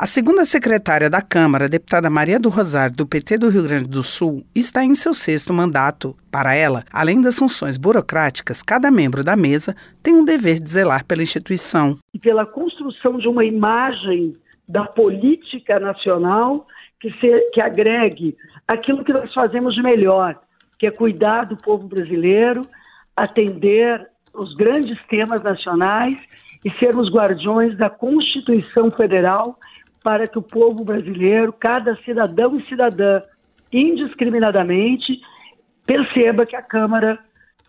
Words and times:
A 0.00 0.06
segunda 0.06 0.44
secretária 0.44 1.10
da 1.10 1.20
Câmara, 1.20 1.68
deputada 1.68 2.08
Maria 2.08 2.38
do 2.38 2.48
Rosário, 2.48 2.94
do 2.94 3.04
PT 3.04 3.36
do 3.36 3.48
Rio 3.48 3.64
Grande 3.64 3.88
do 3.88 4.00
Sul, 4.00 4.44
está 4.54 4.84
em 4.84 4.94
seu 4.94 5.12
sexto 5.12 5.52
mandato. 5.52 6.16
Para 6.30 6.54
ela, 6.54 6.84
além 6.92 7.20
das 7.20 7.36
funções 7.36 7.76
burocráticas, 7.76 8.62
cada 8.62 8.92
membro 8.92 9.24
da 9.24 9.34
mesa 9.34 9.74
tem 10.00 10.14
um 10.14 10.24
dever 10.24 10.60
de 10.60 10.68
zelar 10.68 11.04
pela 11.04 11.20
instituição. 11.20 11.98
E 12.14 12.18
pela 12.20 12.46
construção 12.46 13.18
de 13.18 13.26
uma 13.26 13.44
imagem 13.44 14.36
da 14.68 14.84
política 14.84 15.80
nacional 15.80 16.64
que, 17.00 17.10
se, 17.14 17.50
que 17.50 17.60
agregue 17.60 18.36
aquilo 18.68 19.02
que 19.02 19.12
nós 19.12 19.34
fazemos 19.34 19.74
de 19.74 19.82
melhor, 19.82 20.38
que 20.78 20.86
é 20.86 20.92
cuidar 20.92 21.42
do 21.42 21.56
povo 21.56 21.88
brasileiro, 21.88 22.62
atender 23.16 24.08
os 24.32 24.54
grandes 24.54 24.96
temas 25.08 25.42
nacionais 25.42 26.16
e 26.64 26.70
sermos 26.78 27.12
guardiões 27.12 27.76
da 27.76 27.90
Constituição 27.90 28.92
Federal 28.92 29.58
para 30.02 30.26
que 30.26 30.38
o 30.38 30.42
povo 30.42 30.84
brasileiro, 30.84 31.52
cada 31.52 31.96
cidadão 32.04 32.58
e 32.58 32.66
cidadã, 32.68 33.22
indiscriminadamente, 33.72 35.20
perceba 35.86 36.46
que 36.46 36.56
a 36.56 36.62
Câmara 36.62 37.18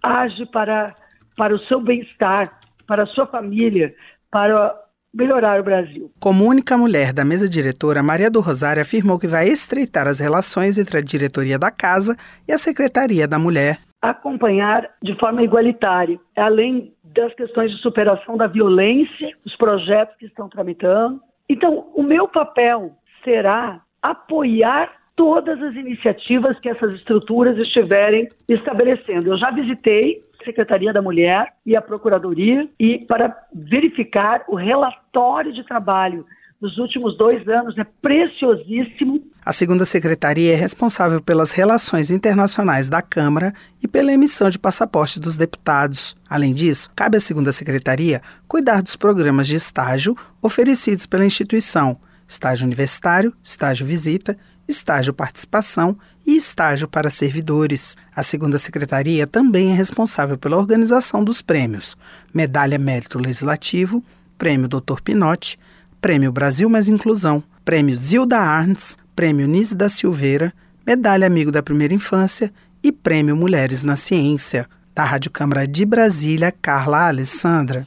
age 0.01 0.45
para, 0.45 0.95
para 1.35 1.55
o 1.55 1.59
seu 1.65 1.81
bem-estar, 1.81 2.59
para 2.87 3.03
a 3.03 3.07
sua 3.07 3.25
família, 3.27 3.93
para 4.31 4.75
melhorar 5.13 5.59
o 5.59 5.63
Brasil. 5.63 6.11
Como 6.19 6.45
única 6.45 6.77
mulher 6.77 7.11
da 7.13 7.25
mesa 7.25 7.49
diretora, 7.49 8.03
Maria 8.03 8.29
do 8.29 8.41
Rosário 8.41 8.81
afirmou 8.81 9.19
que 9.19 9.27
vai 9.27 9.47
estreitar 9.47 10.07
as 10.07 10.19
relações 10.19 10.77
entre 10.77 10.97
a 10.99 11.01
diretoria 11.01 11.57
da 11.57 11.71
Casa 11.71 12.15
e 12.47 12.51
a 12.51 12.57
Secretaria 12.57 13.27
da 13.27 13.39
Mulher. 13.39 13.79
Acompanhar 14.01 14.89
de 15.03 15.17
forma 15.19 15.43
igualitária, 15.43 16.17
além 16.37 16.93
das 17.03 17.33
questões 17.33 17.71
de 17.71 17.81
superação 17.81 18.37
da 18.37 18.47
violência, 18.47 19.35
os 19.45 19.55
projetos 19.57 20.15
que 20.17 20.25
estão 20.25 20.47
tramitando, 20.47 21.19
então, 21.49 21.89
o 21.95 22.03
meu 22.03 22.27
papel 22.27 22.91
será 23.23 23.81
apoiar 24.01 24.91
todas 25.15 25.61
as 25.61 25.75
iniciativas 25.75 26.57
que 26.59 26.69
essas 26.69 26.93
estruturas 26.93 27.57
estiverem 27.57 28.29
estabelecendo. 28.47 29.33
Eu 29.33 29.37
já 29.37 29.51
visitei 29.51 30.23
a 30.39 30.45
Secretaria 30.45 30.93
da 30.93 31.01
Mulher 31.01 31.53
e 31.65 31.75
a 31.75 31.81
Procuradoria 31.81 32.69
e 32.79 32.99
para 32.99 33.35
verificar 33.53 34.45
o 34.47 34.55
relatório 34.55 35.51
de 35.51 35.63
trabalho 35.65 36.25
dos 36.59 36.77
últimos 36.77 37.17
dois 37.17 37.47
anos 37.47 37.77
é 37.77 37.85
preciosíssimo. 38.01 39.23
A 39.45 39.53
segunda 39.53 39.85
secretaria 39.85 40.53
é 40.53 40.55
responsável 40.55 41.21
pelas 41.21 41.51
relações 41.51 42.11
internacionais 42.11 42.89
da 42.89 43.01
Câmara 43.01 43.53
e 43.81 43.87
pela 43.87 44.11
emissão 44.11 44.49
de 44.49 44.59
passaporte 44.59 45.19
dos 45.19 45.37
deputados. 45.37 46.17
Além 46.29 46.53
disso, 46.53 46.91
cabe 46.95 47.17
à 47.17 47.21
segunda 47.21 47.51
secretaria 47.51 48.21
cuidar 48.47 48.81
dos 48.81 48.97
programas 48.97 49.47
de 49.47 49.55
estágio 49.55 50.15
oferecidos 50.41 51.05
pela 51.05 51.25
instituição: 51.25 51.97
estágio 52.27 52.65
universitário, 52.65 53.33
estágio 53.41 53.85
visita, 53.85 54.37
estágio 54.67 55.13
participação 55.13 55.97
e 56.27 56.35
estágio 56.35 56.89
para 56.89 57.09
servidores. 57.09 57.95
A 58.13 58.21
segunda 58.21 58.57
secretaria 58.57 59.25
também 59.25 59.71
é 59.71 59.73
responsável 59.73 60.37
pela 60.37 60.57
organização 60.57 61.23
dos 61.23 61.41
prêmios: 61.41 61.95
Medalha 62.33 62.77
Mérito 62.77 63.17
Legislativo, 63.17 64.03
Prêmio 64.37 64.67
Dr. 64.67 65.01
Pinotti, 65.01 65.57
Prêmio 66.01 66.31
Brasil 66.31 66.69
Mais 66.69 66.87
Inclusão, 66.87 67.43
Prêmio 67.65 67.95
Zilda 67.95 68.37
Arns, 68.37 68.97
Prêmio 69.15 69.47
Nise 69.47 69.75
da 69.75 69.89
Silveira, 69.89 70.53
Medalha 70.87 71.27
Amigo 71.27 71.51
da 71.51 71.61
Primeira 71.61 71.93
Infância 71.93 72.51
e 72.81 72.91
Prêmio 72.91 73.35
Mulheres 73.35 73.83
na 73.83 73.95
Ciência. 73.95 74.67
Da 74.95 75.03
Rádio 75.03 75.29
Câmara 75.29 75.67
de 75.67 75.85
Brasília, 75.85 76.51
Carla 76.51 77.07
Alessandra. 77.07 77.85